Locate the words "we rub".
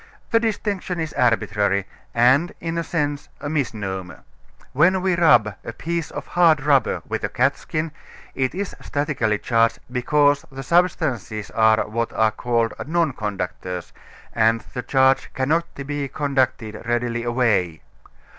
5.03-5.53